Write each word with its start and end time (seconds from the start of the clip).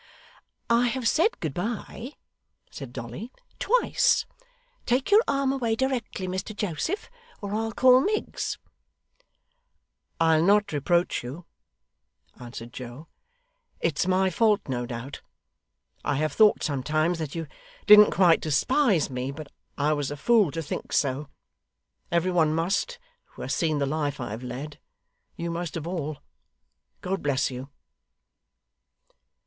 'I 0.71 0.87
have 0.87 1.07
said 1.07 1.39
good 1.41 1.53
bye,' 1.53 2.13
said 2.71 2.91
Dolly, 2.91 3.31
'twice. 3.59 4.25
Take 4.87 5.11
your 5.11 5.21
arm 5.27 5.51
away 5.51 5.75
directly, 5.75 6.27
Mr 6.27 6.55
Joseph, 6.55 7.07
or 7.39 7.53
I'll 7.53 7.71
call 7.71 8.01
Miggs.' 8.01 8.57
'I'll 10.19 10.41
not 10.41 10.73
reproach 10.73 11.21
you,' 11.23 11.45
answered 12.39 12.73
Joe, 12.73 13.09
'it's 13.79 14.07
my 14.07 14.31
fault, 14.31 14.61
no 14.67 14.87
doubt. 14.87 15.21
I 16.03 16.15
have 16.15 16.33
thought 16.33 16.63
sometimes 16.63 17.19
that 17.19 17.35
you 17.35 17.45
didn't 17.85 18.09
quite 18.09 18.41
despise 18.41 19.07
me, 19.11 19.29
but 19.29 19.49
I 19.77 19.93
was 19.93 20.09
a 20.09 20.17
fool 20.17 20.49
to 20.53 20.63
think 20.63 20.91
so. 20.93 21.27
Every 22.11 22.31
one 22.31 22.55
must, 22.55 22.97
who 23.25 23.43
has 23.43 23.53
seen 23.53 23.77
the 23.77 23.85
life 23.85 24.19
I 24.19 24.31
have 24.31 24.41
led 24.41 24.79
you 25.35 25.51
most 25.51 25.77
of 25.77 25.85
all. 25.85 26.17
God 27.01 27.21
bless 27.21 27.51
you! 27.51 27.69